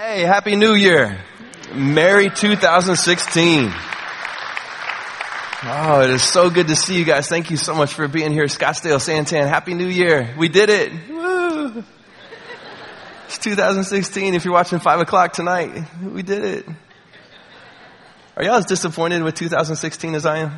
[0.00, 1.18] Hey, Happy New Year.
[1.74, 3.72] Merry 2016.
[5.64, 7.28] Oh, it is so good to see you guys.
[7.28, 8.44] Thank you so much for being here.
[8.44, 9.48] Scottsdale, Santan.
[9.48, 10.36] Happy New Year.
[10.38, 10.92] We did it.
[11.10, 11.82] Woo.
[13.26, 14.34] It's 2016.
[14.34, 16.66] If you're watching 5 o'clock tonight, we did it.
[18.36, 20.52] Are y'all as disappointed with 2016 as I am?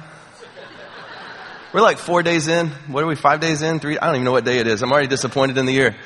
[1.73, 2.69] We're like four days in.
[2.89, 3.81] What are we, five days in?
[3.81, 3.99] Three?
[3.99, 4.83] I don't even know what day it is.
[4.83, 5.97] I'm already disappointed in the year.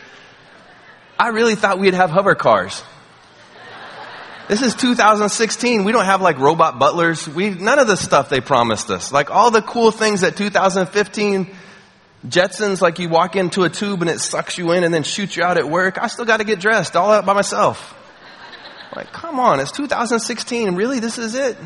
[1.19, 2.81] I really thought we'd have hover cars.
[4.47, 5.85] This is 2016.
[5.85, 7.27] We don't have like robot butlers.
[7.27, 9.11] We, none of the stuff they promised us.
[9.11, 11.51] Like all the cool things that 2015
[12.27, 15.37] Jetsons, like you walk into a tube and it sucks you in and then shoots
[15.37, 15.97] you out at work.
[15.99, 17.95] I still got to get dressed all out by myself.
[18.95, 20.75] Like, come on, it's 2016.
[20.75, 21.01] Really?
[21.01, 21.57] This is it?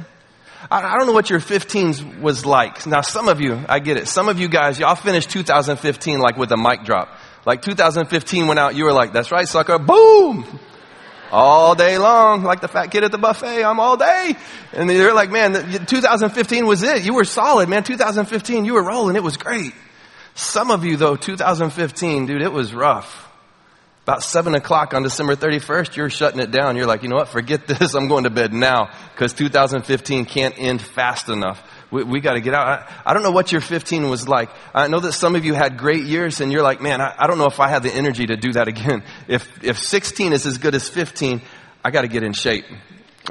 [0.70, 2.86] I, I don't know what your 15s was like.
[2.86, 4.06] Now, some of you, I get it.
[4.06, 7.08] Some of you guys, y'all finished 2015 like with a mic drop.
[7.44, 9.78] Like 2015 went out, you were like, that's right, sucker.
[9.78, 10.44] Boom!
[11.30, 13.64] All day long, like the fat kid at the buffet.
[13.64, 14.36] I'm all day.
[14.72, 17.04] And they're like, man, 2015 was it.
[17.04, 17.84] You were solid, man.
[17.84, 19.16] 2015, you were rolling.
[19.16, 19.72] It was great.
[20.34, 23.26] Some of you though, 2015, dude, it was rough.
[24.04, 26.76] About seven o'clock on December 31st, you're shutting it down.
[26.76, 27.28] You're like, you know what?
[27.28, 27.94] Forget this.
[27.94, 31.62] I'm going to bed now because 2015 can't end fast enough.
[31.90, 32.66] We, we got to get out.
[32.66, 34.50] I, I, don't know what your 15 was like.
[34.74, 37.26] I know that some of you had great years and you're like, man, I, I
[37.26, 39.02] don't know if I have the energy to do that again.
[39.28, 41.42] If, if 16 is as good as 15,
[41.84, 42.64] I got to get in shape.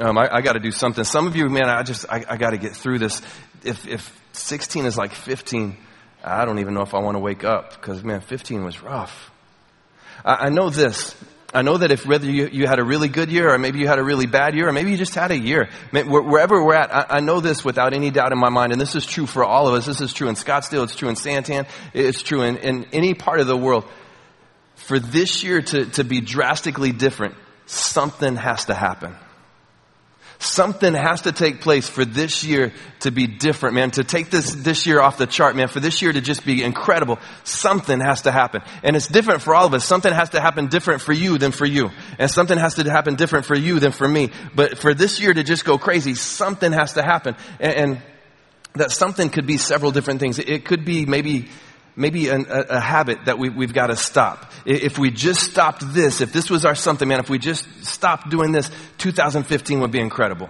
[0.00, 1.02] Um, I, I got to do something.
[1.02, 3.20] Some of you, man, I just, I, I got to get through this.
[3.64, 5.76] If, if 16 is like 15,
[6.22, 9.30] I don't even know if I want to wake up because, man, 15 was rough.
[10.24, 11.16] I, I know this.
[11.54, 13.86] I know that if whether you, you, had a really good year or maybe you
[13.86, 16.94] had a really bad year or maybe you just had a year, wherever we're at,
[16.94, 19.44] I, I, know this without any doubt in my mind, and this is true for
[19.44, 19.86] all of us.
[19.86, 23.40] This is true in Scottsdale, it's true in Santan, it's true in, in any part
[23.40, 23.86] of the world.
[24.74, 29.16] For this year to, to be drastically different, something has to happen.
[30.40, 33.90] Something has to take place for this year to be different, man.
[33.92, 35.66] To take this, this year off the chart, man.
[35.66, 37.18] For this year to just be incredible.
[37.42, 38.62] Something has to happen.
[38.84, 39.84] And it's different for all of us.
[39.84, 41.90] Something has to happen different for you than for you.
[42.20, 44.30] And something has to happen different for you than for me.
[44.54, 47.34] But for this year to just go crazy, something has to happen.
[47.58, 48.02] And, and
[48.74, 50.38] that something could be several different things.
[50.38, 51.48] It could be maybe
[51.98, 54.52] maybe an, a, a, habit that we, we've got to stop.
[54.64, 58.30] If we just stopped this, if this was our something, man, if we just stopped
[58.30, 60.48] doing this, 2015 would be incredible.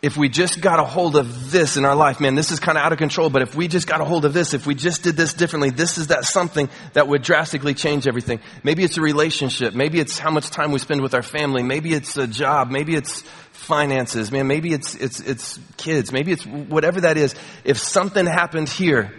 [0.00, 2.78] If we just got a hold of this in our life, man, this is kind
[2.78, 4.76] of out of control, but if we just got a hold of this, if we
[4.76, 8.38] just did this differently, this is that something that would drastically change everything.
[8.62, 9.74] Maybe it's a relationship.
[9.74, 11.64] Maybe it's how much time we spend with our family.
[11.64, 12.70] Maybe it's a job.
[12.70, 14.30] Maybe it's finances.
[14.30, 16.12] Man, maybe it's, it's, it's kids.
[16.12, 17.34] Maybe it's whatever that is.
[17.64, 19.12] If something happened here,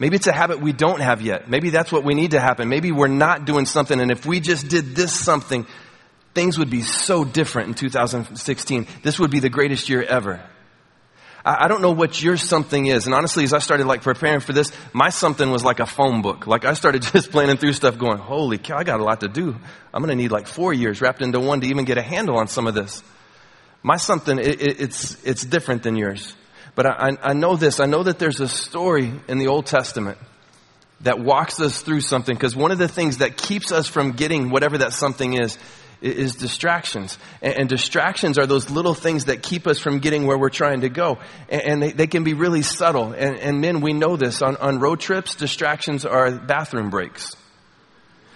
[0.00, 1.48] Maybe it's a habit we don't have yet.
[1.48, 2.70] Maybe that's what we need to happen.
[2.70, 5.66] Maybe we're not doing something, and if we just did this something,
[6.34, 8.86] things would be so different in 2016.
[9.02, 10.40] This would be the greatest year ever.
[11.44, 13.06] I don't know what your something is.
[13.06, 16.20] And honestly, as I started like preparing for this, my something was like a phone
[16.20, 16.46] book.
[16.46, 19.28] Like I started just planning through stuff going, holy cow, I got a lot to
[19.28, 19.56] do.
[19.92, 22.36] I'm going to need like four years wrapped into one to even get a handle
[22.36, 23.02] on some of this.
[23.82, 26.34] My something, it, it, it's, it's different than yours.
[26.74, 27.80] But I, I know this.
[27.80, 30.18] I know that there's a story in the Old Testament
[31.02, 34.50] that walks us through something because one of the things that keeps us from getting
[34.50, 35.58] whatever that something is
[36.00, 37.18] is distractions.
[37.42, 40.88] And, distractions are those little things that keep us from getting where we're trying to
[40.88, 41.18] go.
[41.48, 43.12] And, they, can be really subtle.
[43.12, 44.42] And, and men, we know this.
[44.42, 47.36] On, on road trips, distractions are bathroom breaks.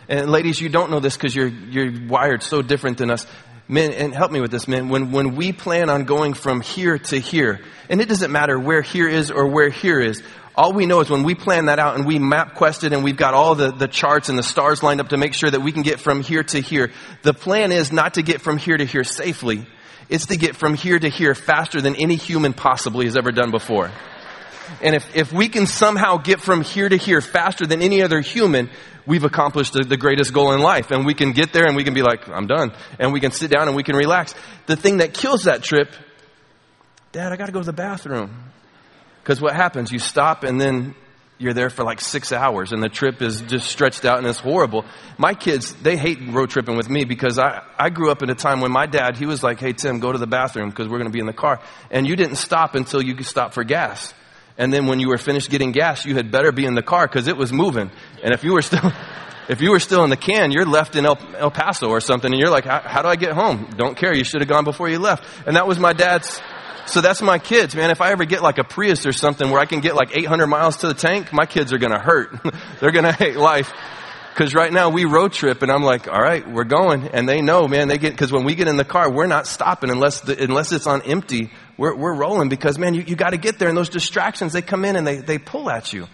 [0.09, 3.27] And ladies, you don't know this because you're, you're wired so different than us
[3.69, 6.99] men, and help me with this, men, when, when we plan on going from here
[6.99, 10.23] to here, and it doesn't matter where here is or where here is,
[10.57, 13.17] all we know is when we plan that out and we map quested and we've
[13.17, 15.73] got all the, the charts and the stars lined up to make sure that we
[15.73, 16.93] can get from here to here,
[17.23, 19.67] the plan is not to get from here to here safely.
[20.09, 23.51] It's to get from here to here faster than any human possibly has ever done
[23.51, 23.91] before.
[24.83, 28.21] And if, if we can somehow get from here to here faster than any other
[28.21, 28.71] human,
[29.07, 30.91] we've accomplished the, the, greatest goal in life.
[30.91, 32.73] And we can get there and we can be like, I'm done.
[32.99, 34.35] And we can sit down and we can relax.
[34.67, 35.91] The thing that kills that trip,
[37.13, 38.51] Dad, I gotta go to the bathroom.
[39.23, 39.93] Because what happens?
[39.93, 40.95] You stop and then
[41.39, 44.39] you're there for like six hours and the trip is just stretched out and it's
[44.39, 44.85] horrible.
[45.17, 48.35] My kids, they hate road tripping with me because I, I grew up in a
[48.35, 50.99] time when my dad, he was like, hey Tim, go to the bathroom because we're
[50.99, 51.61] gonna be in the car.
[51.91, 54.13] And you didn't stop until you could stop for gas.
[54.57, 57.07] And then when you were finished getting gas, you had better be in the car
[57.07, 57.91] because it was moving.
[58.23, 58.93] And if you were still,
[59.49, 62.31] if you were still in the can, you're left in El, El Paso or something
[62.31, 63.69] and you're like, how do I get home?
[63.77, 64.15] Don't care.
[64.15, 65.25] You should have gone before you left.
[65.47, 66.41] And that was my dad's,
[66.87, 67.91] so that's my kids, man.
[67.91, 70.47] If I ever get like a Prius or something where I can get like 800
[70.47, 72.37] miles to the tank, my kids are gonna hurt.
[72.81, 73.73] They're gonna hate life.
[74.35, 77.07] Cause right now we road trip and I'm like, all right, we're going.
[77.09, 79.47] And they know, man, they get, cause when we get in the car, we're not
[79.47, 81.53] stopping unless, the, unless it's on empty.
[81.77, 84.85] We're, we're rolling because man, you, you gotta get there and those distractions, they come
[84.85, 86.07] in and they, they pull at you.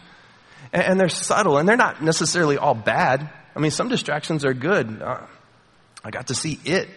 [0.73, 3.29] And, and they're subtle and they're not necessarily all bad.
[3.55, 5.03] I mean, some distractions are good.
[5.03, 5.27] Uh,
[6.05, 6.89] I got to see it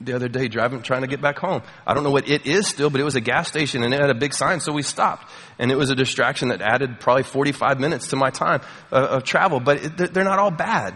[0.00, 1.62] the other day driving, trying to get back home.
[1.86, 4.00] I don't know what it is still, but it was a gas station and it
[4.00, 5.30] had a big sign, so we stopped.
[5.58, 8.60] And it was a distraction that added probably 45 minutes to my time
[8.90, 10.94] uh, of travel, but it, they're not all bad.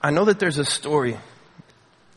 [0.00, 1.16] I know that there's a story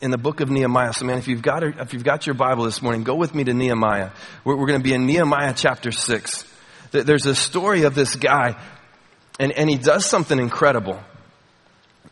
[0.02, 0.92] in the book of Nehemiah.
[0.92, 3.44] So man, if you've got, if you've got your Bible this morning, go with me
[3.44, 4.10] to Nehemiah.
[4.44, 6.44] We're, we're going to be in Nehemiah chapter 6.
[6.90, 8.60] There's a story of this guy
[9.38, 11.00] and, and he does something incredible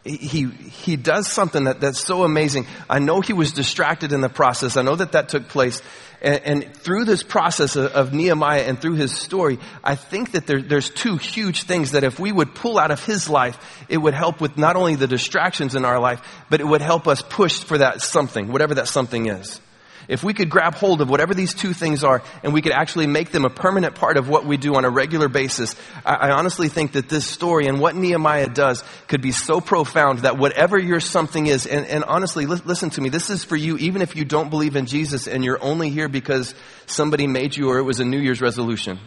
[0.04, 2.66] he, he does something that, that's so amazing.
[2.88, 4.76] I know he was distracted in the process.
[4.76, 5.82] I know that that took place.
[6.22, 10.46] And, and through this process of, of, Nehemiah and through his story, I think that
[10.46, 13.58] there, there's two huge things that if we would pull out of his life,
[13.88, 17.06] it would help with not only the distractions in our life, but it would help
[17.06, 19.60] us push for that something, whatever that something is.
[20.10, 23.06] If we could grab hold of whatever these two things are and we could actually
[23.06, 26.30] make them a permanent part of what we do on a regular basis, I, I
[26.32, 30.76] honestly think that this story and what Nehemiah does could be so profound that whatever
[30.76, 34.02] your something is, and, and honestly, li- listen to me, this is for you even
[34.02, 36.56] if you don't believe in Jesus and you're only here because
[36.86, 38.98] somebody made you or it was a New Year's resolution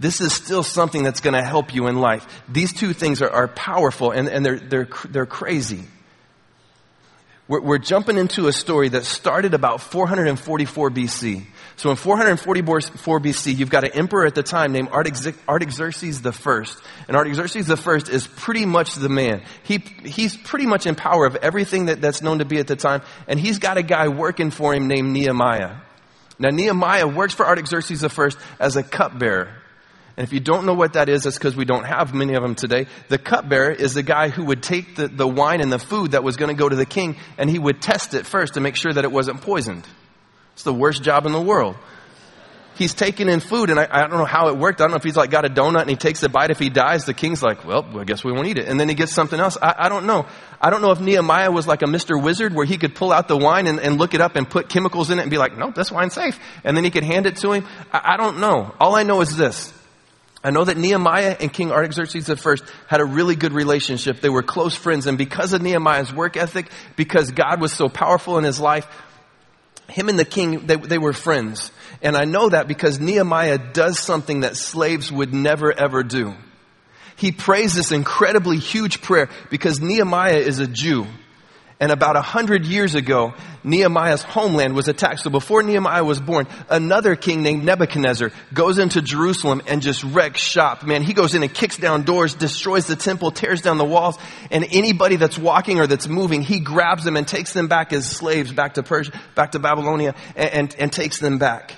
[0.00, 2.24] this is still something that's going to help you in life.
[2.48, 5.86] These two things are, are powerful and, and they're, they're, they're crazy.
[7.48, 11.44] We're, we're jumping into a story that started about 444 BC.
[11.76, 16.64] So in 444 BC, you've got an emperor at the time named Artaxerxes I.
[17.08, 19.42] And Artaxerxes I is pretty much the man.
[19.62, 22.76] He, he's pretty much in power of everything that, that's known to be at the
[22.76, 23.02] time.
[23.26, 25.76] And he's got a guy working for him named Nehemiah.
[26.38, 28.28] Now Nehemiah works for Artaxerxes I
[28.60, 29.54] as a cupbearer.
[30.18, 32.42] And if you don't know what that is, that's because we don't have many of
[32.42, 32.88] them today.
[33.06, 36.24] The cupbearer is the guy who would take the, the wine and the food that
[36.24, 38.74] was going to go to the king and he would test it first to make
[38.74, 39.86] sure that it wasn't poisoned.
[40.54, 41.76] It's the worst job in the world.
[42.74, 44.80] He's taking in food and I, I don't know how it worked.
[44.80, 46.50] I don't know if he's like got a donut and he takes a bite.
[46.50, 48.66] If he dies, the king's like, well, I guess we won't eat it.
[48.66, 49.56] And then he gets something else.
[49.62, 50.26] I, I don't know.
[50.60, 52.20] I don't know if Nehemiah was like a Mr.
[52.20, 54.68] Wizard where he could pull out the wine and, and look it up and put
[54.68, 56.40] chemicals in it and be like, no, this wine's safe.
[56.64, 57.68] And then he could hand it to him.
[57.92, 58.74] I, I don't know.
[58.80, 59.72] All I know is this.
[60.42, 62.56] I know that Nehemiah and King Artaxerxes I
[62.86, 64.20] had a really good relationship.
[64.20, 65.06] They were close friends.
[65.06, 68.86] And because of Nehemiah's work ethic, because God was so powerful in his life,
[69.88, 71.72] him and the king, they, they were friends.
[72.02, 76.34] And I know that because Nehemiah does something that slaves would never ever do.
[77.16, 81.06] He prays this incredibly huge prayer because Nehemiah is a Jew.
[81.80, 85.20] And about a hundred years ago, Nehemiah's homeland was attacked.
[85.20, 90.40] So before Nehemiah was born, another king named Nebuchadnezzar goes into Jerusalem and just wrecks
[90.40, 90.82] shop.
[90.82, 94.18] Man, he goes in and kicks down doors, destroys the temple, tears down the walls,
[94.50, 98.10] and anybody that's walking or that's moving, he grabs them and takes them back as
[98.10, 101.74] slaves back to Persia, back to Babylonia, and, and, and takes them back.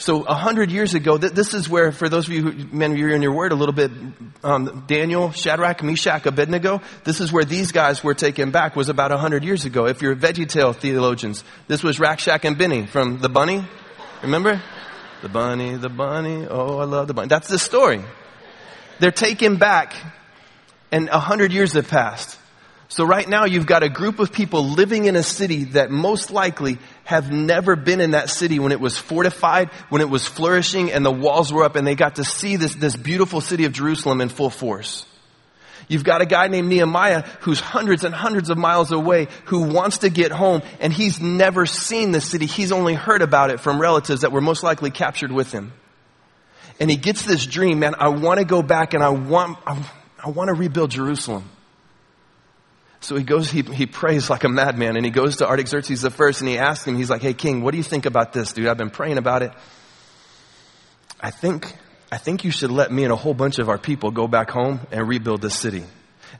[0.00, 2.96] So a hundred years ago, th- this is where, for those of you who, men,
[2.96, 3.90] you're in your word a little bit,
[4.44, 9.10] um, Daniel, Shadrach, Meshach, Abednego, this is where these guys were taken back, was about
[9.10, 9.86] a hundred years ago.
[9.86, 13.66] If you're VeggieTale theologians, this was Rack Shack and Benny from The Bunny.
[14.22, 14.62] Remember?
[15.20, 17.26] The bunny, the bunny, oh, I love the bunny.
[17.26, 18.00] That's the story.
[19.00, 19.94] They're taken back,
[20.92, 22.38] and a hundred years have passed.
[22.90, 26.30] So right now you've got a group of people living in a city that most
[26.30, 26.78] likely
[27.08, 31.02] have never been in that city when it was fortified, when it was flourishing and
[31.06, 34.20] the walls were up and they got to see this, this beautiful city of Jerusalem
[34.20, 35.06] in full force.
[35.88, 39.98] You've got a guy named Nehemiah who's hundreds and hundreds of miles away who wants
[39.98, 42.44] to get home and he's never seen the city.
[42.44, 45.72] He's only heard about it from relatives that were most likely captured with him.
[46.78, 49.82] And he gets this dream, man, I want to go back and I want, I,
[50.22, 51.48] I want to rebuild Jerusalem.
[53.00, 56.10] So he goes, he, he prays like a madman and he goes to Artaxerxes the
[56.10, 58.52] first and he asks him, he's like, hey king, what do you think about this,
[58.52, 58.66] dude?
[58.66, 59.52] I've been praying about it.
[61.20, 61.72] I think,
[62.10, 64.50] I think you should let me and a whole bunch of our people go back
[64.50, 65.84] home and rebuild this city.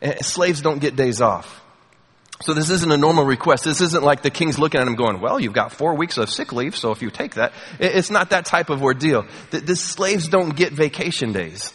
[0.00, 1.62] And slaves don't get days off.
[2.40, 3.64] So this isn't a normal request.
[3.64, 6.30] This isn't like the king's looking at him going, well, you've got four weeks of
[6.30, 9.26] sick leave, so if you take that, it's not that type of ordeal.
[9.50, 11.72] The, the slaves don't get vacation days.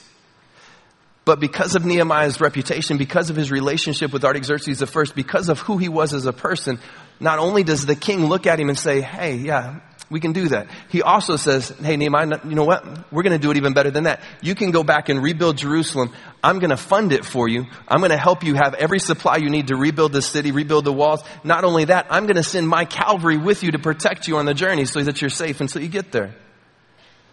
[1.25, 5.77] But because of Nehemiah's reputation, because of his relationship with Artaxerxes I, because of who
[5.77, 6.79] he was as a person,
[7.19, 10.49] not only does the king look at him and say, hey, yeah, we can do
[10.49, 10.67] that.
[10.89, 13.11] He also says, hey, Nehemiah, you know what?
[13.11, 14.21] We're going to do it even better than that.
[14.41, 16.13] You can go back and rebuild Jerusalem.
[16.43, 17.67] I'm going to fund it for you.
[17.87, 20.83] I'm going to help you have every supply you need to rebuild the city, rebuild
[20.83, 21.23] the walls.
[21.43, 24.45] Not only that, I'm going to send my cavalry with you to protect you on
[24.45, 26.35] the journey so that you're safe until you get there.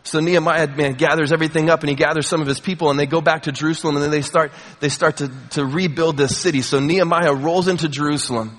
[0.03, 3.07] So Nehemiah, man, gathers everything up and he gathers some of his people and they
[3.07, 6.63] go back to Jerusalem and then they start, they start to, to rebuild this city.
[6.63, 8.59] So Nehemiah rolls into Jerusalem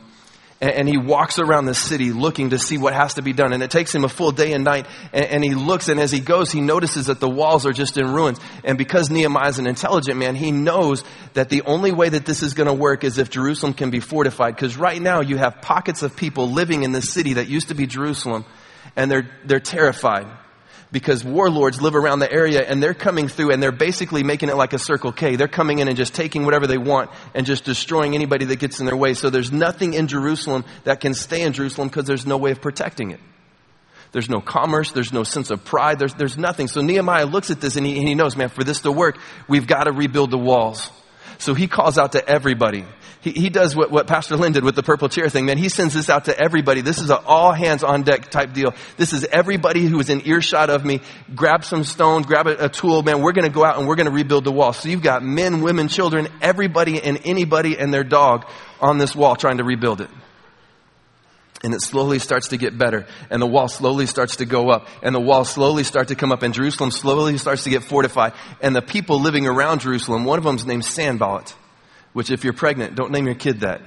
[0.62, 3.54] and, and he walks around the city looking to see what has to be done.
[3.54, 6.12] And it takes him a full day and night and, and he looks and as
[6.12, 8.40] he goes, he notices that the walls are just in ruins.
[8.64, 12.44] And because Nehemiah is an intelligent man, he knows that the only way that this
[12.44, 14.56] is going to work is if Jerusalem can be fortified.
[14.56, 17.74] Because right now you have pockets of people living in this city that used to
[17.74, 18.46] be Jerusalem
[18.96, 20.28] and they're, they're terrified
[20.92, 24.58] because warlords live around the area and they're coming through and they're basically making it
[24.58, 25.38] like a Circle K.
[25.38, 28.80] They're coming in and just taking whatever they want and just destroying anybody that gets
[28.80, 29.14] in their way.
[29.14, 32.62] So there's nothing in Jerusalem that can stay in Jerusalem because there's no way of
[32.62, 33.20] protecting it.
[34.12, 34.92] There's no commerce.
[34.92, 35.98] There's no sense of pride.
[35.98, 36.68] There's, there's nothing.
[36.68, 39.18] So Nehemiah looks at this and he, and he knows, man, for this to work,
[39.48, 40.90] we've got to rebuild the walls.
[41.38, 42.86] So he calls out to everybody.
[43.22, 45.58] He, he does what, what Pastor Lynn did with the purple chair thing, man.
[45.58, 46.82] He sends this out to everybody.
[46.82, 48.74] This is an all hands on deck type deal.
[48.98, 51.02] This is everybody who is in earshot of me.
[51.36, 53.22] Grab some stones, grab a, a tool, man.
[53.22, 54.74] We're going to go out and we're going to rebuild the wall.
[54.74, 58.48] So you've got men, women, children, everybody and anybody and their dog
[58.80, 60.10] on this wall trying to rebuild it.
[61.64, 63.06] And it slowly starts to get better.
[63.30, 64.88] And the wall slowly starts to go up.
[65.04, 66.42] And the walls slowly start to come up.
[66.42, 68.34] And Jerusalem slowly starts to get fortified.
[68.62, 71.54] And the people living around Jerusalem, one of them is named Sanballat.
[72.14, 73.82] Which if you're pregnant, don't name your kid that.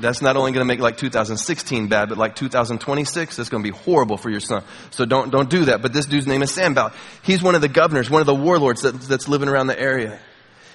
[0.00, 3.70] That's not only going to make like 2016 bad, but like 2026, that's going to
[3.70, 4.64] be horrible for your son.
[4.90, 5.82] So don't, don't do that.
[5.82, 6.94] But this dude's name is Sanballat.
[7.22, 10.18] He's one of the governors, one of the warlords that, that's living around the area.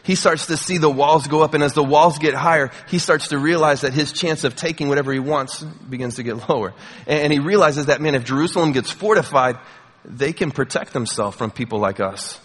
[0.03, 2.99] He starts to see the walls go up, and as the walls get higher, he
[2.99, 6.73] starts to realize that his chance of taking whatever he wants begins to get lower.
[7.05, 9.57] And he realizes that, man, if Jerusalem gets fortified,
[10.05, 12.39] they can protect themselves from people like us.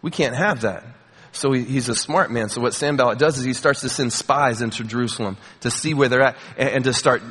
[0.00, 0.84] We can't have that.
[1.32, 2.48] So he, he's a smart man.
[2.48, 6.08] So what Sanballat does is he starts to send spies into Jerusalem to see where
[6.08, 7.22] they're at and, and to start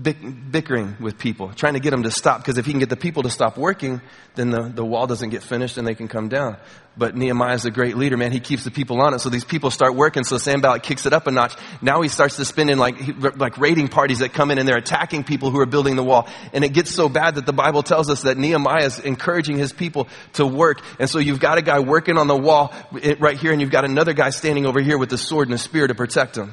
[0.00, 2.40] bickering with people, trying to get them to stop.
[2.42, 4.02] Because if he can get the people to stop working,
[4.34, 6.58] then the, the wall doesn't get finished and they can come down.
[6.98, 8.32] But Nehemiah is a great leader, man.
[8.32, 9.20] He keeps the people on it.
[9.20, 10.24] So these people start working.
[10.24, 11.54] So Sanballat kicks it up a notch.
[11.80, 12.96] Now he starts to spin in like,
[13.36, 16.28] like raiding parties that come in and they're attacking people who are building the wall.
[16.52, 19.72] And it gets so bad that the Bible tells us that Nehemiah is encouraging his
[19.72, 20.82] people to work.
[20.98, 22.74] And so you've got a guy working on the wall
[23.18, 25.58] right here and you've got another guy standing over here with a sword and a
[25.58, 26.52] spear to protect him.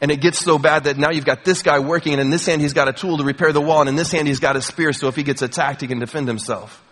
[0.00, 2.46] And it gets so bad that now you've got this guy working and in this
[2.46, 4.56] hand he's got a tool to repair the wall and in this hand he's got
[4.56, 6.82] a spear so if he gets attacked he can defend himself.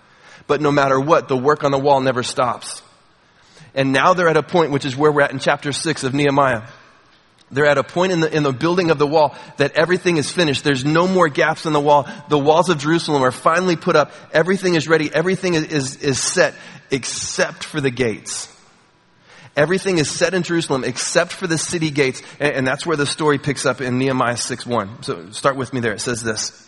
[0.46, 2.82] But no matter what, the work on the wall never stops.
[3.74, 6.14] And now they're at a point, which is where we're at in chapter 6 of
[6.14, 6.62] Nehemiah.
[7.50, 10.30] They're at a point in the, in the building of the wall that everything is
[10.30, 10.64] finished.
[10.64, 12.08] There's no more gaps in the wall.
[12.28, 14.12] The walls of Jerusalem are finally put up.
[14.32, 15.10] Everything is ready.
[15.12, 16.54] Everything is, is, is set
[16.90, 18.54] except for the gates.
[19.58, 22.22] Everything is set in Jerusalem except for the city gates.
[22.38, 25.02] And, and that's where the story picks up in Nehemiah 6 1.
[25.02, 25.92] So start with me there.
[25.92, 26.64] It says this.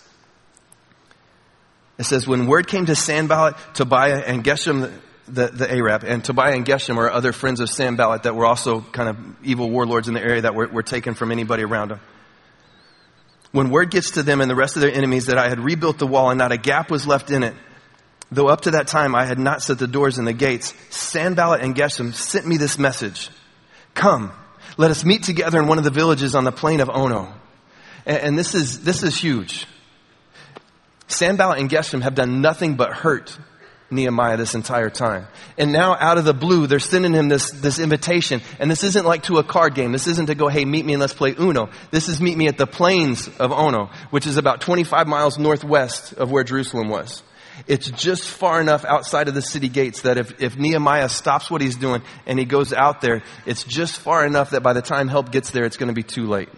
[1.98, 4.90] It says, when word came to Sanballat, Tobiah, and Geshem,
[5.28, 8.80] the, the Arab, and Tobiah and Geshem are other friends of Sanballat that were also
[8.80, 12.00] kind of evil warlords in the area that were, were taken from anybody around them.
[13.52, 15.98] When word gets to them and the rest of their enemies that I had rebuilt
[15.98, 17.54] the wall and not a gap was left in it,
[18.32, 21.60] though up to that time I had not set the doors and the gates, Sanballat
[21.60, 23.30] and Geshem sent me this message.
[23.94, 24.32] Come,
[24.76, 27.32] let us meet together in one of the villages on the plain of Ono.
[28.06, 29.66] And, and this is, this is huge.
[31.08, 33.36] Sanballat and Geshem have done nothing but hurt
[33.90, 35.26] Nehemiah this entire time.
[35.58, 38.40] And now out of the blue, they're sending him this, this invitation.
[38.58, 39.92] And this isn't like to a card game.
[39.92, 41.70] This isn't to go, hey, meet me and let's play Uno.
[41.90, 46.12] This is meet me at the plains of Ono, which is about 25 miles northwest
[46.12, 47.22] of where Jerusalem was.
[47.66, 51.60] It's just far enough outside of the city gates that if, if Nehemiah stops what
[51.60, 55.08] he's doing and he goes out there, it's just far enough that by the time
[55.08, 56.48] help gets there, it's going to be too late.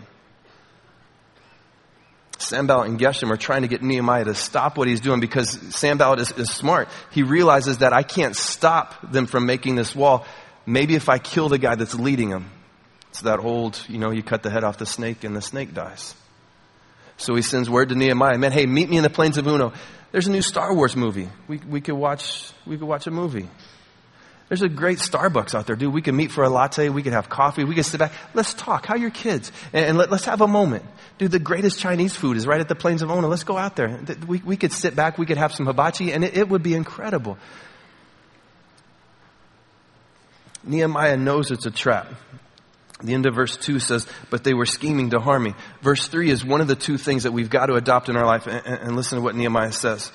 [2.39, 6.21] Sanballat and Geshem are trying to get Nehemiah to stop what he's doing because Sanballat
[6.21, 6.89] is, is smart.
[7.11, 10.27] He realizes that I can't stop them from making this wall.
[10.67, 12.51] Maybe if I kill the guy that's leading them.
[13.11, 15.75] It's that old, you know, you cut the head off the snake and the snake
[15.75, 16.15] dies.
[17.19, 19.73] So he sends word to Nehemiah, man, hey, meet me in the plains of Uno.
[20.13, 21.29] There's a new Star Wars movie.
[21.49, 23.49] We, we could watch, we could watch a movie.
[24.49, 25.95] There's a great Starbucks out there, dude.
[25.95, 26.91] We can meet for a latte.
[26.91, 27.65] We could have coffee.
[27.65, 28.13] We could sit back.
[28.35, 28.85] Let's talk.
[28.85, 29.51] How are your kids?
[29.73, 30.85] And, and let, us have a moment.
[31.17, 33.29] Dude, the greatest Chinese food is right at the plains of Ono.
[33.29, 33.99] Let's go out there.
[34.27, 35.17] We, we could sit back.
[35.17, 37.39] We could have some hibachi and it, it would be incredible.
[40.65, 42.13] Nehemiah knows it's a trap.
[43.01, 45.55] The end of verse 2 says, but they were scheming to harm me.
[45.81, 48.27] Verse 3 is one of the two things that we've got to adopt in our
[48.27, 48.47] life.
[48.47, 50.13] And, and listen to what Nehemiah says.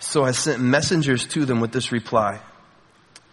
[0.00, 2.40] So I sent messengers to them with this reply.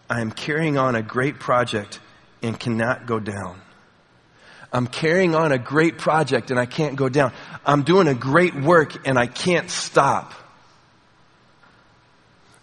[0.10, 2.00] I am carrying on a great project
[2.44, 3.62] and cannot go down.
[4.72, 7.34] I'm carrying on a great project and I can't go down.
[7.66, 10.34] I'm doing a great work and I can't stop.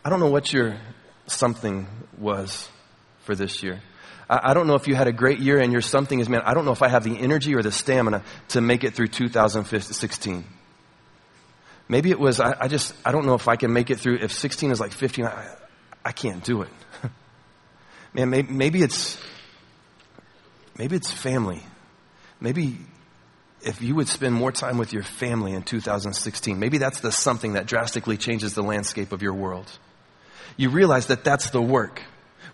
[0.05, 0.77] I don't know what your
[1.27, 1.87] something
[2.19, 2.69] was
[3.23, 3.81] for this year.
[4.29, 6.55] I, don't know if you had a great year and your something is, man, I
[6.55, 10.45] don't know if I have the energy or the stamina to make it through 2016.
[11.89, 14.19] Maybe it was, I, I just, I don't know if I can make it through,
[14.23, 15.57] if 16 is like 15, I,
[16.05, 16.71] I can't do it.
[18.15, 19.19] man, maybe, maybe it's,
[20.79, 21.63] maybe it's family.
[22.41, 22.79] Maybe
[23.61, 27.55] if you would spend more time with your family in 2016, maybe that's the something
[27.55, 29.67] that drastically changes the landscape of your world.
[30.57, 32.03] You realize that that's the work.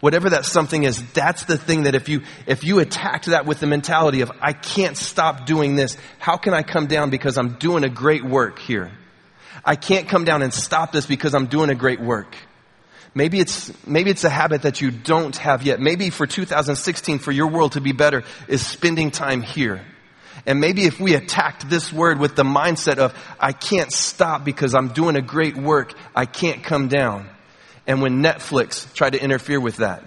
[0.00, 3.60] Whatever that something is, that's the thing that if you, if you attacked that with
[3.60, 7.54] the mentality of, I can't stop doing this, how can I come down because I'm
[7.54, 8.90] doing a great work here?
[9.62, 12.34] I can't come down and stop this because I'm doing a great work.
[13.14, 15.80] Maybe it's, maybe it's a habit that you don't have yet.
[15.80, 19.84] Maybe for 2016, for your world to be better, is spending time here.
[20.46, 24.74] And maybe if we attacked this word with the mindset of, I can't stop because
[24.74, 27.28] I'm doing a great work, I can't come down.
[27.90, 30.04] And when Netflix tried to interfere with that,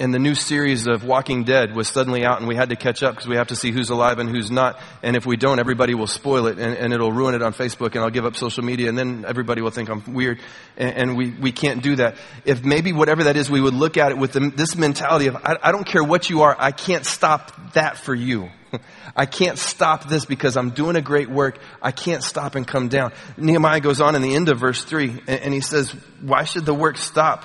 [0.00, 3.02] and the new series of Walking Dead was suddenly out and we had to catch
[3.02, 4.78] up because we have to see who's alive and who's not.
[5.02, 7.94] And if we don't, everybody will spoil it and, and, it'll ruin it on Facebook
[7.94, 10.40] and I'll give up social media and then everybody will think I'm weird
[10.76, 12.14] and, and we, we can't do that.
[12.44, 15.36] If maybe whatever that is, we would look at it with the, this mentality of,
[15.36, 18.50] I, I don't care what you are, I can't stop that for you.
[19.16, 21.58] I can't stop this because I'm doing a great work.
[21.82, 23.12] I can't stop and come down.
[23.36, 25.90] Nehemiah goes on in the end of verse 3 and, and he says,
[26.20, 27.44] Why should the work stop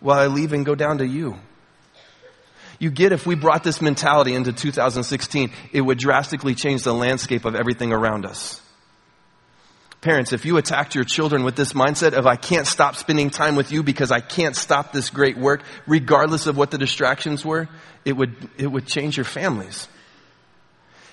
[0.00, 1.38] while I leave and go down to you?
[2.78, 7.44] You get if we brought this mentality into 2016, it would drastically change the landscape
[7.44, 8.60] of everything around us.
[10.00, 13.56] Parents, if you attacked your children with this mindset of I can't stop spending time
[13.56, 17.68] with you because I can't stop this great work, regardless of what the distractions were,
[18.04, 19.88] it would, it would change your families.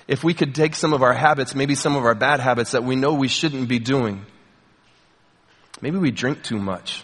[0.06, 2.84] If we could take some of our habits, maybe some of our bad habits that
[2.84, 4.24] we know we shouldn't be doing.
[5.80, 7.02] Maybe we drink too much.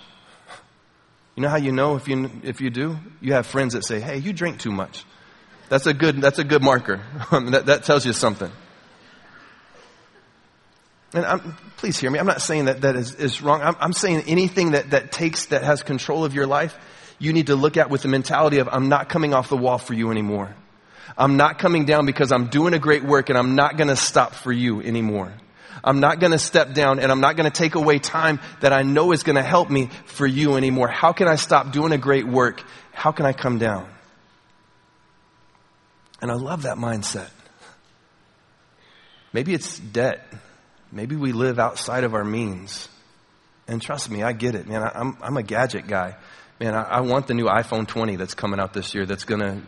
[1.34, 2.98] You know how you know if you, if you do?
[3.20, 5.04] You have friends that say, hey, you drink too much.
[5.68, 7.00] That's a good, that's a good marker.
[7.30, 8.50] that, that tells you something.
[11.14, 12.18] And I'm, please hear me.
[12.18, 13.62] I'm not saying that that is, is wrong.
[13.62, 16.76] I'm, I'm saying anything that, that takes, that has control of your life,
[17.18, 19.78] you need to look at with the mentality of, I'm not coming off the wall
[19.78, 20.54] for you anymore.
[21.16, 23.96] I'm not coming down because I'm doing a great work and I'm not going to
[23.96, 25.32] stop for you anymore.
[25.84, 28.72] I'm not going to step down and I'm not going to take away time that
[28.72, 30.88] I know is going to help me for you anymore.
[30.88, 32.62] How can I stop doing a great work?
[32.92, 33.88] How can I come down?
[36.20, 37.30] And I love that mindset.
[39.32, 40.24] Maybe it's debt.
[40.92, 42.88] Maybe we live outside of our means.
[43.66, 44.82] And trust me, I get it, man.
[44.82, 46.16] I, am I'm a gadget guy.
[46.60, 49.40] Man, I, I, want the new iPhone 20 that's coming out this year that's going
[49.40, 49.62] to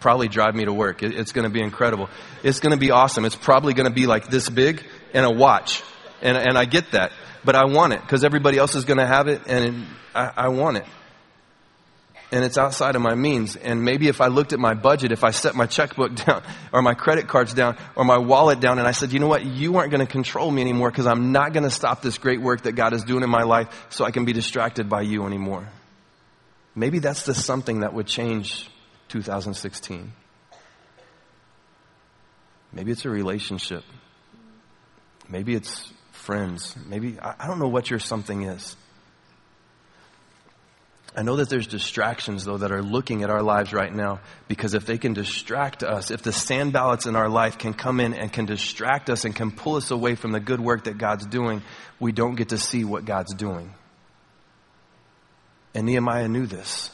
[0.00, 1.02] probably drive me to work.
[1.02, 2.08] It, it's going to be incredible.
[2.42, 3.24] It's going to be awesome.
[3.24, 5.82] It's probably going to be like this big and a watch.
[6.20, 7.12] And, and I get that.
[7.44, 10.48] But I want it because everybody else is going to have it and I, I
[10.48, 10.86] want it.
[12.30, 13.56] And it's outside of my means.
[13.56, 16.80] And maybe if I looked at my budget, if I set my checkbook down or
[16.80, 19.44] my credit cards down or my wallet down and I said, you know what?
[19.44, 22.40] You aren't going to control me anymore because I'm not going to stop this great
[22.40, 25.26] work that God is doing in my life so I can be distracted by you
[25.26, 25.68] anymore.
[26.74, 28.70] Maybe that's the something that would change
[29.08, 30.12] 2016.
[32.72, 33.84] Maybe it's a relationship.
[35.32, 36.76] Maybe it's friends.
[36.86, 38.76] Maybe, I don't know what your something is.
[41.16, 44.74] I know that there's distractions, though, that are looking at our lives right now because
[44.74, 48.30] if they can distract us, if the Sanballats in our life can come in and
[48.30, 51.62] can distract us and can pull us away from the good work that God's doing,
[51.98, 53.74] we don't get to see what God's doing.
[55.74, 56.90] And Nehemiah knew this.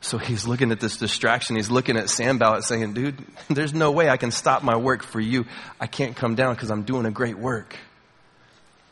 [0.00, 1.56] So he's looking at this distraction.
[1.56, 3.18] He's looking at Sanballat saying, dude,
[3.50, 5.46] there's no way I can stop my work for you.
[5.78, 7.76] I can't come down because I'm doing a great work.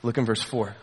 [0.03, 0.75] Look in verse 4.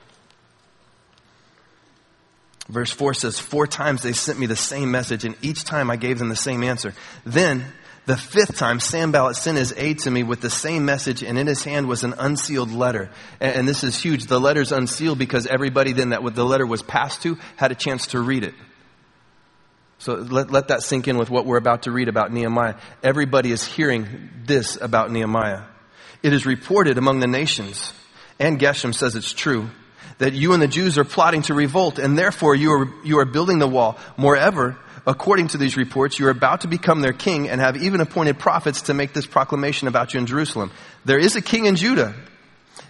[2.68, 5.98] Verse 4 says, Four times they sent me the same message, and each time I
[5.98, 6.96] gave them the same answer.
[7.24, 7.64] Then,
[8.08, 11.46] the fifth time, Sanballat sent his aide to me with the same message, and in
[11.46, 13.12] his hand was an unsealed letter.
[13.40, 14.26] And, and this is huge.
[14.26, 18.08] The letter's unsealed because everybody then that the letter was passed to had a chance
[18.08, 18.56] to read it.
[20.06, 22.76] So let, let that sink in with what we're about to read about Nehemiah.
[23.02, 25.64] Everybody is hearing this about Nehemiah.
[26.22, 27.92] It is reported among the nations,
[28.38, 29.68] and Geshem says it's true,
[30.20, 33.26] that you and the Jews are plotting to revolt, and therefore you are, you are
[33.26, 33.98] building the wall.
[34.16, 38.00] Moreover, according to these reports, you are about to become their king and have even
[38.00, 40.72] appointed prophets to make this proclamation about you in Jerusalem.
[41.06, 42.14] There is a king in Judah.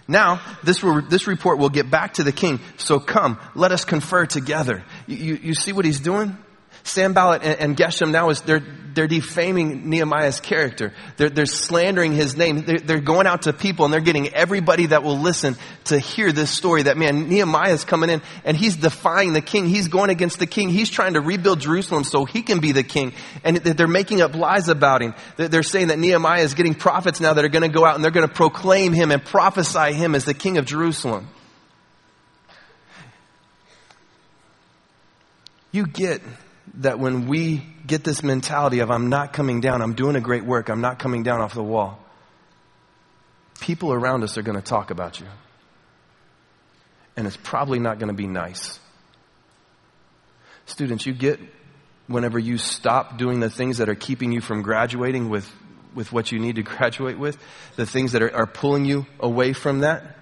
[0.06, 4.26] Now, this, this report will get back to the king, so come, let us confer
[4.26, 4.84] together.
[5.06, 6.36] You, you, you see what he's doing?
[6.86, 8.62] Sanballat and, and Geshem now is they're,
[8.94, 10.92] they're defaming Nehemiah's character.
[11.16, 12.62] They're, they're slandering his name.
[12.62, 16.32] They're, they're going out to people and they're getting everybody that will listen to hear
[16.32, 19.66] this story that man, Nehemiah is coming in and he's defying the king.
[19.66, 20.70] He's going against the king.
[20.70, 23.12] He's trying to rebuild Jerusalem so he can be the king.
[23.44, 25.14] And they're making up lies about him.
[25.36, 28.04] They're saying that Nehemiah is getting prophets now that are going to go out and
[28.04, 31.28] they're going to proclaim him and prophesy him as the king of Jerusalem.
[35.72, 36.22] You get
[36.76, 40.44] that when we get this mentality of I'm not coming down, I'm doing a great
[40.44, 41.98] work, I'm not coming down off the wall,
[43.60, 45.26] people around us are going to talk about you.
[47.16, 48.78] And it's probably not going to be nice.
[50.66, 51.40] Students, you get
[52.08, 55.50] whenever you stop doing the things that are keeping you from graduating with,
[55.94, 57.38] with what you need to graduate with,
[57.76, 60.16] the things that are, are pulling you away from that,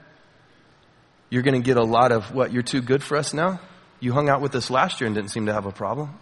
[1.31, 3.61] you're going to get a lot of what, you're too good for us now?
[3.99, 6.17] You hung out with us last year and didn't seem to have a problem.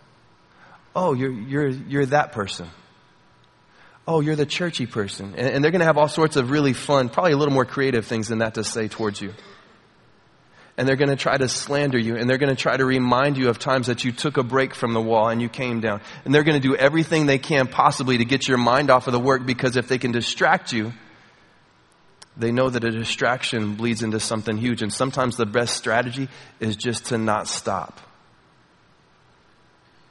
[0.95, 2.69] Oh, you're, you're, you're that person.
[4.07, 5.35] Oh, you're the churchy person.
[5.37, 7.65] And, and they're going to have all sorts of really fun, probably a little more
[7.65, 9.33] creative things than that to say towards you.
[10.77, 13.37] And they're going to try to slander you and they're going to try to remind
[13.37, 16.01] you of times that you took a break from the wall and you came down.
[16.25, 19.13] And they're going to do everything they can possibly to get your mind off of
[19.13, 20.93] the work because if they can distract you,
[22.37, 24.81] they know that a distraction bleeds into something huge.
[24.81, 26.29] And sometimes the best strategy
[26.59, 28.01] is just to not stop.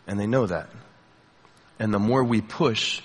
[0.07, 0.69] And they know that.
[1.79, 3.01] And the more we push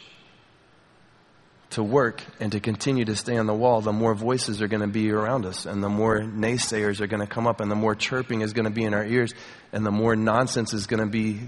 [1.71, 4.83] to work and to continue to stay on the wall, the more voices are going
[4.83, 7.77] to be around us, and the more naysayers are going to come up, and the
[7.77, 9.35] more chirping is going to be in our ears,
[9.73, 11.41] and the more nonsense is going to be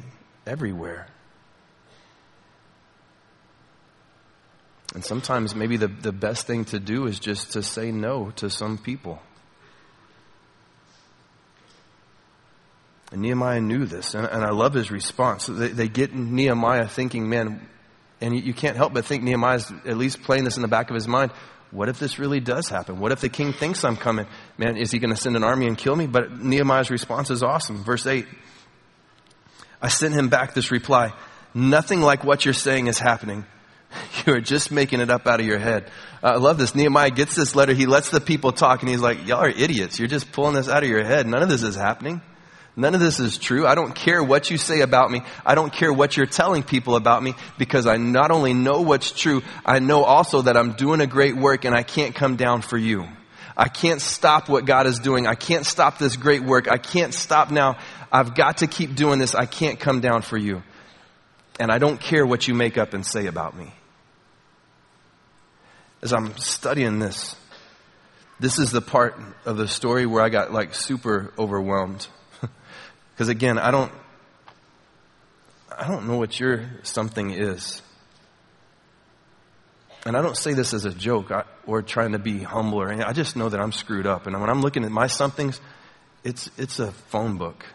[0.47, 1.07] everywhere.
[4.95, 8.51] And sometimes maybe the, the best thing to do is just to say no to
[8.51, 9.21] some people.
[13.19, 15.47] And Nehemiah knew this, and, and I love his response.
[15.47, 17.69] They, they, get Nehemiah thinking, man,
[18.21, 20.89] and you, you can't help but think Nehemiah's at least playing this in the back
[20.89, 21.33] of his mind.
[21.73, 23.01] What if this really does happen?
[23.01, 24.29] What if the king thinks I'm coming?
[24.57, 26.07] Man, is he going to send an army and kill me?
[26.07, 27.83] But Nehemiah's response is awesome.
[27.83, 28.25] Verse 8.
[29.83, 31.13] I sent him back this reply.
[31.55, 33.45] Nothing like what you're saying is happening.
[34.27, 35.91] You are just making it up out of your head.
[36.23, 36.75] Uh, I love this.
[36.75, 37.73] Nehemiah gets this letter.
[37.73, 39.99] He lets the people talk and he's like, y'all are idiots.
[39.99, 41.27] You're just pulling this out of your head.
[41.27, 42.21] None of this is happening.
[42.79, 43.67] None of this is true.
[43.67, 45.23] I don't care what you say about me.
[45.45, 49.11] I don't care what you're telling people about me because I not only know what's
[49.11, 52.63] true, I know also that I'm doing a great work and I can't come down
[52.63, 53.05] for you.
[53.57, 55.27] I can't stop what God is doing.
[55.27, 56.71] I can't stop this great work.
[56.71, 57.79] I can't stop now.
[58.13, 59.35] I've got to keep doing this.
[59.35, 60.63] I can't come down for you.
[61.59, 63.73] And I don't care what you make up and say about me.
[66.01, 67.35] As I'm studying this,
[68.39, 72.07] this is the part of the story where I got like super overwhelmed.
[73.19, 73.91] Because again, I don't,
[75.77, 77.83] I don't know what your something is.
[80.07, 81.33] And I don't say this as a joke
[81.67, 83.05] or trying to be humble or anything.
[83.05, 84.29] I just know that I'm screwed up.
[84.29, 85.61] And when I'm looking at my somethings,
[86.23, 87.67] it's, it's a phone book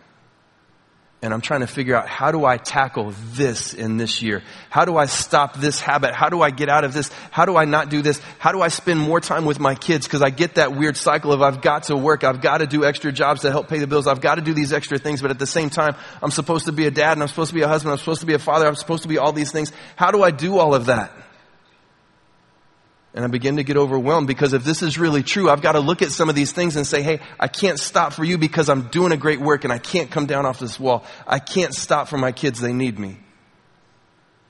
[1.24, 4.44] and I'm trying to figure out how do I tackle this in this year?
[4.70, 6.14] How do I stop this habit?
[6.14, 7.10] How do I get out of this?
[7.32, 8.20] How do I not do this?
[8.40, 10.06] How do I spend more time with my kids?
[10.06, 12.26] Cause I get that weird cycle of I've got to work.
[12.26, 14.06] I've got to do extra jobs to help pay the bills.
[14.06, 15.22] I've got to do these extra things.
[15.22, 17.56] But at the same time, I'm supposed to be a dad and I'm supposed to
[17.56, 17.94] be a husband.
[17.94, 18.68] I'm supposed to be a father.
[18.68, 19.72] I'm supposed to be all these things.
[19.96, 21.23] How do I do all of that?
[23.16, 25.80] And I begin to get overwhelmed because if this is really true, I've got to
[25.80, 28.70] look at some of these things and say, hey, I can't stop for you because
[28.70, 31.06] I'm doing a great work and I can't come down off this wall.
[31.28, 32.60] I can't stop for my kids.
[32.60, 33.20] They need me.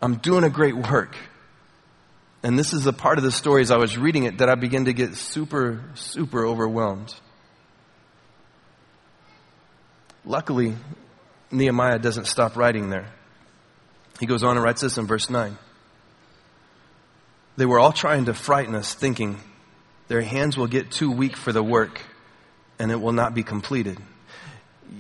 [0.02, 1.18] I'm doing a great work.
[2.42, 4.56] And this is a part of the story as I was reading it that I
[4.56, 7.14] begin to get super, super overwhelmed.
[10.26, 10.76] Luckily,
[11.52, 13.08] Nehemiah doesn't stop writing there.
[14.20, 15.58] He goes on and writes this in verse 9.
[17.56, 19.40] They were all trying to frighten us, thinking
[20.08, 22.02] their hands will get too weak for the work
[22.80, 24.00] and it will not be completed.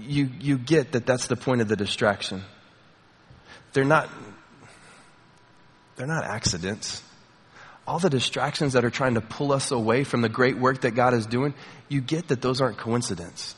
[0.01, 2.43] You, you get that that's the point of the distraction.
[3.73, 4.09] They're not,
[5.95, 7.01] they're not accidents.
[7.85, 10.91] All the distractions that are trying to pull us away from the great work that
[10.91, 11.53] God is doing,
[11.89, 13.55] you get that those aren't coincidence.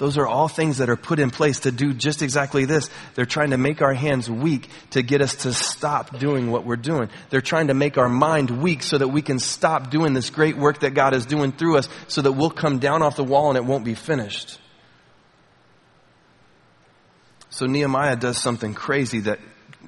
[0.00, 2.88] Those are all things that are put in place to do just exactly this.
[3.14, 6.76] They're trying to make our hands weak to get us to stop doing what we're
[6.76, 7.10] doing.
[7.28, 10.56] They're trying to make our mind weak so that we can stop doing this great
[10.56, 13.50] work that God is doing through us so that we'll come down off the wall
[13.50, 14.58] and it won't be finished.
[17.50, 19.38] So Nehemiah does something crazy that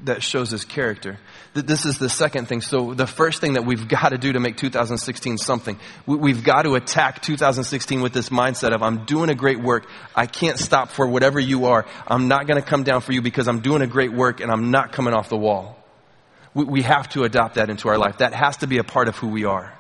[0.05, 1.19] that shows his character.
[1.55, 2.61] This is the second thing.
[2.61, 6.63] So the first thing that we've got to do to make 2016 something, we've got
[6.63, 9.87] to attack 2016 with this mindset of I'm doing a great work.
[10.15, 11.87] I can't stop for whatever you are.
[12.07, 14.51] I'm not going to come down for you because I'm doing a great work and
[14.51, 15.79] I'm not coming off the wall.
[16.55, 18.19] We have to adopt that into our life.
[18.19, 19.73] That has to be a part of who we are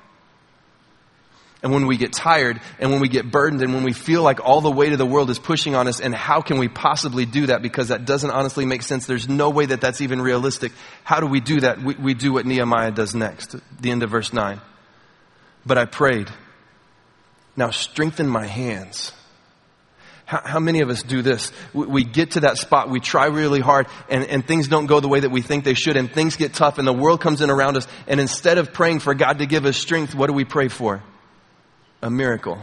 [1.62, 4.40] and when we get tired and when we get burdened and when we feel like
[4.40, 7.25] all the weight of the world is pushing on us and how can we possibly
[7.25, 9.07] do that because that doesn't honestly make sense.
[9.07, 10.72] There's no way that that's even realistic.
[11.05, 11.81] How do we do that?
[11.81, 14.61] We, we do what Nehemiah does next, the end of verse 9.
[15.64, 16.29] But I prayed,
[17.57, 19.12] now strengthen my hands.
[20.25, 21.53] How, many of us do this?
[21.75, 24.98] We, we, get to that spot, we try really hard, and, and things don't go
[24.98, 27.42] the way that we think they should, and things get tough, and the world comes
[27.42, 30.33] in around us, and instead of praying for God to give us strength, what do
[30.33, 31.03] we pray for?
[32.03, 32.59] A miracle.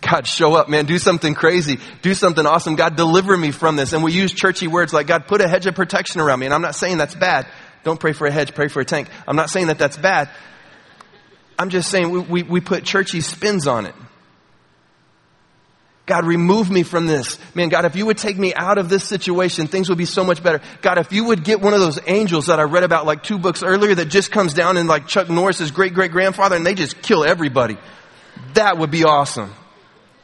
[0.00, 0.84] God, show up, man.
[0.86, 1.78] Do something crazy.
[2.02, 2.76] Do something awesome.
[2.76, 3.92] God, deliver me from this.
[3.92, 6.46] And we use churchy words like, God, put a hedge of protection around me.
[6.46, 7.46] And I'm not saying that's bad.
[7.84, 9.08] Don't pray for a hedge, pray for a tank.
[9.26, 10.28] I'm not saying that that's bad.
[11.58, 13.94] I'm just saying we, we, we put churchy spins on it.
[16.04, 17.36] God, remove me from this.
[17.54, 20.22] Man, God, if you would take me out of this situation, things would be so
[20.22, 20.60] much better.
[20.80, 23.38] God, if you would get one of those angels that I read about like two
[23.38, 26.74] books earlier that just comes down and like Chuck Norris's great great grandfather and they
[26.74, 27.76] just kill everybody.
[28.54, 29.52] That would be awesome.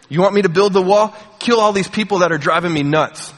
[0.09, 1.15] You want me to build the wall?
[1.39, 3.33] Kill all these people that are driving me nuts.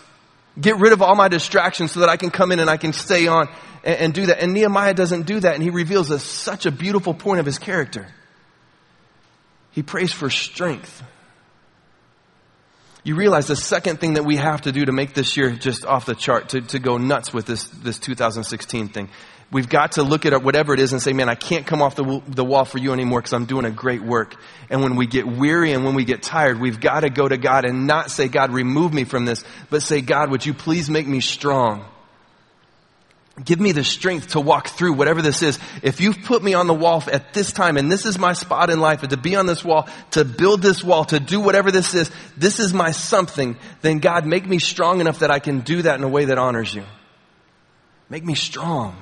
[0.61, 2.93] Get rid of all my distractions so that I can come in and I can
[2.93, 3.49] stay on
[3.85, 4.41] and, and do that.
[4.41, 8.07] And Nehemiah doesn't do that and he reveals such a beautiful point of his character.
[9.71, 11.03] He prays for strength.
[13.05, 15.85] You realize the second thing that we have to do to make this year just
[15.85, 19.11] off the chart, to, to go nuts with this, this 2016 thing,
[19.55, 21.95] We've got to look at whatever it is and say, man, I can't come off
[21.95, 24.35] the, the wall for you anymore because I'm doing a great work.
[24.69, 27.37] And when we get weary and when we get tired, we've got to go to
[27.37, 30.91] God and not say, God, remove me from this, but say, God, would you please
[30.91, 31.85] make me strong?
[33.45, 35.61] Give me the strength to walk through whatever this is.
[35.85, 38.71] If you've put me on the wall at this time and this is my spot
[38.71, 41.71] in life and to be on this wall, to build this wall, to do whatever
[41.71, 45.61] this is, this is my something, then God, make me strong enough that I can
[45.61, 46.83] do that in a way that honors you.
[48.11, 48.97] Make me strong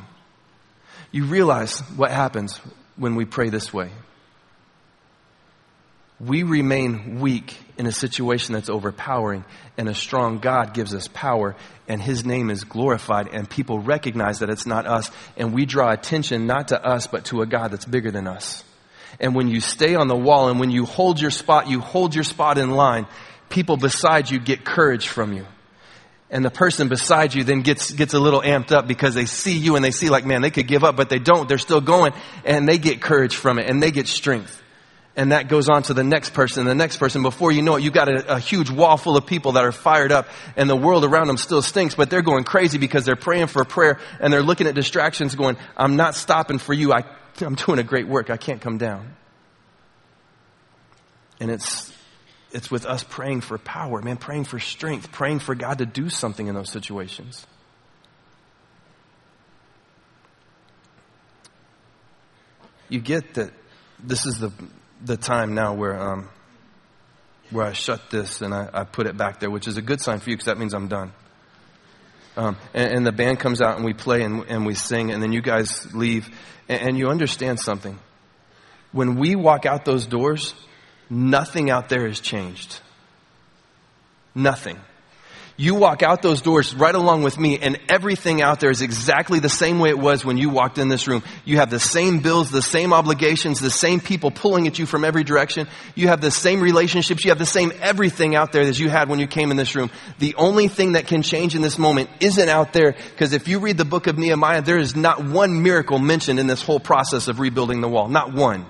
[1.12, 2.58] you realize what happens
[2.96, 3.90] when we pray this way.
[6.18, 9.44] We remain weak in a situation that's overpowering,
[9.76, 11.56] and a strong God gives us power,
[11.88, 15.90] and His name is glorified, and people recognize that it's not us, and we draw
[15.90, 18.64] attention not to us, but to a God that's bigger than us.
[19.20, 22.14] And when you stay on the wall and when you hold your spot, you hold
[22.14, 23.06] your spot in line,
[23.50, 25.46] people beside you get courage from you
[26.32, 29.56] and the person beside you then gets, gets a little amped up because they see
[29.56, 31.46] you and they see like, man, they could give up, but they don't.
[31.46, 32.14] They're still going
[32.46, 34.60] and they get courage from it and they get strength.
[35.14, 37.22] And that goes on to the next person, the next person.
[37.22, 39.72] Before you know it, you've got a, a huge wall full of people that are
[39.72, 43.14] fired up and the world around them still stinks, but they're going crazy because they're
[43.14, 46.94] praying for a prayer and they're looking at distractions going, I'm not stopping for you.
[46.94, 47.04] I,
[47.42, 48.30] I'm doing a great work.
[48.30, 49.16] I can't come down.
[51.40, 51.91] And it's
[52.52, 56.08] it's with us praying for power, man, praying for strength, praying for God to do
[56.08, 57.46] something in those situations.
[62.88, 63.52] You get that
[64.02, 64.52] this is the,
[65.02, 66.28] the time now where, um,
[67.50, 70.02] where I shut this and I, I, put it back there, which is a good
[70.02, 71.12] sign for you because that means I'm done.
[72.36, 75.22] Um, and, and, the band comes out and we play and, and we sing, and
[75.22, 76.28] then you guys leave,
[76.68, 77.98] and, and you understand something.
[78.90, 80.54] When we walk out those doors,
[81.10, 82.80] Nothing out there has changed.
[84.34, 84.78] Nothing.
[85.58, 89.38] You walk out those doors right along with me and everything out there is exactly
[89.38, 91.22] the same way it was when you walked in this room.
[91.44, 95.04] You have the same bills, the same obligations, the same people pulling at you from
[95.04, 95.68] every direction.
[95.94, 97.22] You have the same relationships.
[97.24, 99.76] You have the same everything out there as you had when you came in this
[99.76, 99.90] room.
[100.18, 103.60] The only thing that can change in this moment isn't out there because if you
[103.60, 107.28] read the book of Nehemiah, there is not one miracle mentioned in this whole process
[107.28, 108.08] of rebuilding the wall.
[108.08, 108.64] Not one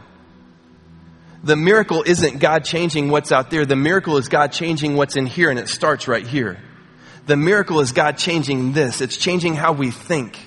[1.44, 3.66] the miracle isn't God changing what's out there.
[3.66, 6.59] The miracle is God changing what's in here and it starts right here.
[7.26, 9.00] The miracle is God changing this.
[9.00, 10.38] It's changing how we think.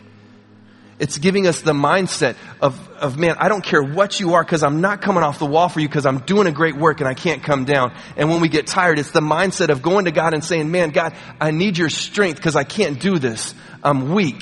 [0.97, 4.63] It's giving us the mindset of, of man, I don't care what you are because
[4.63, 7.09] I'm not coming off the wall for you because I'm doing a great work and
[7.09, 7.93] I can't come down.
[8.15, 10.91] And when we get tired, it's the mindset of going to God and saying, man,
[10.91, 13.53] God, I need your strength because I can't do this.
[13.83, 14.41] I'm weak.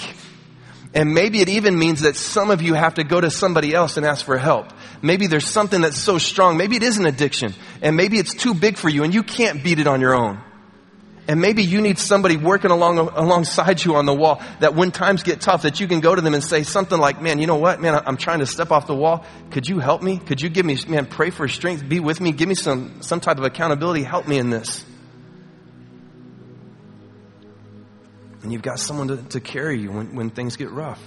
[0.93, 3.97] And maybe it even means that some of you have to go to somebody else
[3.97, 4.67] and ask for help.
[5.03, 6.55] Maybe there's something that's so strong.
[6.55, 7.53] Maybe it is an addiction.
[7.81, 10.41] And maybe it's too big for you and you can't beat it on your own.
[11.27, 15.23] And maybe you need somebody working along, alongside you on the wall that when times
[15.23, 17.57] get tough that you can go to them and say something like, man, you know
[17.57, 19.25] what, man, I'm trying to step off the wall.
[19.51, 20.19] Could you help me?
[20.19, 23.19] Could you give me, man, pray for strength, be with me, give me some, some
[23.19, 24.85] type of accountability, help me in this.
[28.41, 31.01] And you've got someone to, to carry you when, when things get rough.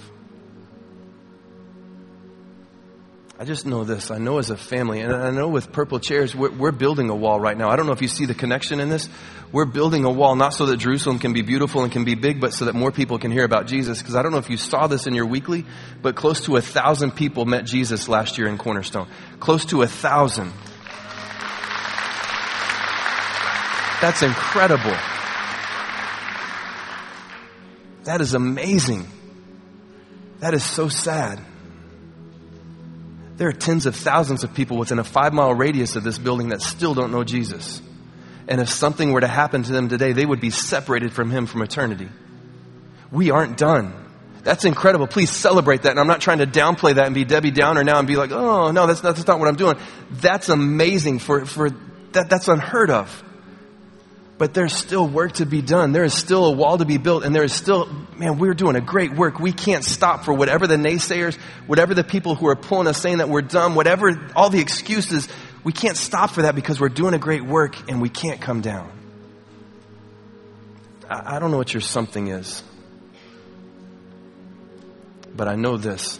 [3.39, 4.09] I just know this.
[4.09, 7.15] I know as a family, and I know with Purple Chairs, we're, we're, building a
[7.15, 7.69] wall right now.
[7.69, 9.07] I don't know if you see the connection in this.
[9.51, 12.41] We're building a wall not so that Jerusalem can be beautiful and can be big,
[12.41, 13.99] but so that more people can hear about Jesus.
[13.99, 15.67] Because I don't know if you saw this in your weekly,
[16.01, 19.07] but close to a thousand people met Jesus last year in Cornerstone.
[19.39, 20.51] Close to a thousand.
[24.01, 24.97] That's incredible.
[28.05, 29.05] That is amazing.
[30.39, 31.39] That is so sad.
[33.37, 36.49] There are tens of thousands of people within a five mile radius of this building
[36.49, 37.81] that still don't know Jesus.
[38.47, 41.45] And if something were to happen to them today, they would be separated from Him
[41.45, 42.09] from eternity.
[43.11, 43.93] We aren't done.
[44.43, 45.07] That's incredible.
[45.07, 45.91] Please celebrate that.
[45.91, 48.31] And I'm not trying to downplay that and be Debbie Downer now and be like,
[48.31, 49.77] oh, no, that's not, that's not what I'm doing.
[50.09, 51.69] That's amazing for, for
[52.13, 53.23] that, that's unheard of.
[54.37, 55.93] But there's still work to be done.
[55.93, 58.75] There is still a wall to be built, and there is still, man, we're doing
[58.75, 59.39] a great work.
[59.39, 63.17] We can't stop for whatever the naysayers, whatever the people who are pulling us saying
[63.17, 65.27] that we're dumb, whatever, all the excuses,
[65.63, 68.61] we can't stop for that because we're doing a great work and we can't come
[68.61, 68.91] down.
[71.09, 72.63] I, I don't know what your something is,
[75.35, 76.19] but I know this.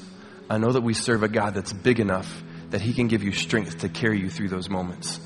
[0.50, 3.32] I know that we serve a God that's big enough that He can give you
[3.32, 5.20] strength to carry you through those moments.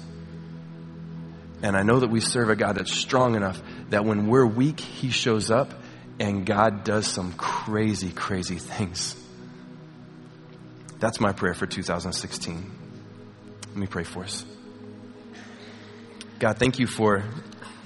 [1.63, 4.79] And I know that we serve a God that's strong enough that when we're weak,
[4.79, 5.73] He shows up
[6.19, 9.15] and God does some crazy, crazy things.
[10.99, 12.71] That's my prayer for 2016.
[13.69, 14.45] Let me pray for us.
[16.39, 17.23] God, thank you for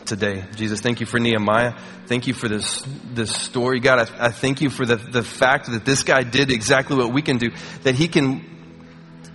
[0.06, 0.46] today.
[0.56, 1.78] Jesus, thank you for Nehemiah.
[2.08, 2.84] Thank you for this,
[3.14, 3.80] this story.
[3.80, 7.12] God, I, I thank you for the, the fact that this guy did exactly what
[7.12, 7.52] we can do,
[7.84, 8.55] that he can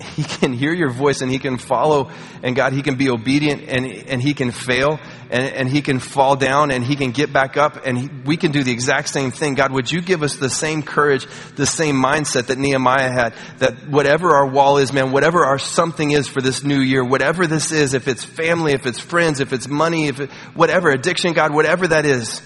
[0.17, 2.11] he can hear your voice and he can follow
[2.43, 4.99] and God, he can be obedient and, and he can fail
[5.31, 8.37] and, and he can fall down and he can get back up and he, we
[8.37, 9.55] can do the exact same thing.
[9.55, 13.89] God, would you give us the same courage, the same mindset that Nehemiah had, that
[13.89, 17.71] whatever our wall is, man, whatever our something is for this new year, whatever this
[17.71, 21.53] is, if it's family, if it's friends, if it's money, if it, whatever, addiction, God,
[21.53, 22.41] whatever that is,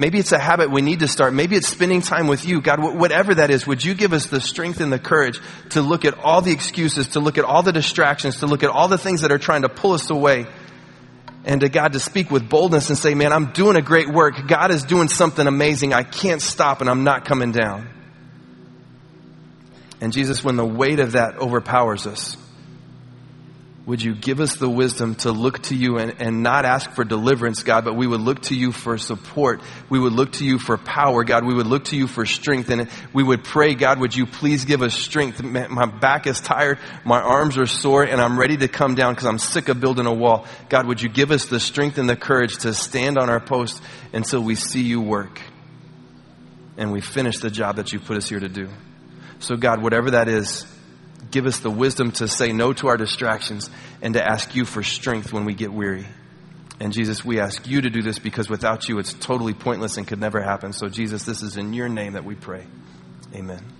[0.00, 1.34] Maybe it's a habit we need to start.
[1.34, 2.60] Maybe it's spending time with you.
[2.60, 6.04] God, whatever that is, would you give us the strength and the courage to look
[6.04, 8.96] at all the excuses, to look at all the distractions, to look at all the
[8.96, 10.46] things that are trying to pull us away
[11.44, 14.46] and to God to speak with boldness and say, man, I'm doing a great work.
[14.46, 15.92] God is doing something amazing.
[15.92, 17.88] I can't stop and I'm not coming down.
[20.00, 22.36] And Jesus, when the weight of that overpowers us,
[23.88, 27.04] would you give us the wisdom to look to you and, and not ask for
[27.04, 29.62] deliverance, God, but we would look to you for support.
[29.88, 31.46] We would look to you for power, God.
[31.46, 32.68] We would look to you for strength.
[32.68, 35.42] And we would pray, God, would you please give us strength?
[35.42, 36.78] My back is tired.
[37.02, 40.04] My arms are sore and I'm ready to come down because I'm sick of building
[40.04, 40.46] a wall.
[40.68, 43.82] God, would you give us the strength and the courage to stand on our post
[44.12, 45.40] until we see you work
[46.76, 48.68] and we finish the job that you put us here to do.
[49.38, 50.66] So God, whatever that is,
[51.30, 53.70] give us the wisdom to say no to our distractions
[54.02, 56.06] and to ask you for strength when we get weary.
[56.80, 60.06] And Jesus, we ask you to do this because without you, it's totally pointless and
[60.06, 60.72] could never happen.
[60.72, 62.64] So, Jesus, this is in your name that we pray.
[63.34, 63.77] Amen.